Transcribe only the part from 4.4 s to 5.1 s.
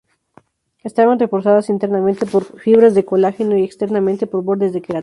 bordes de queratina.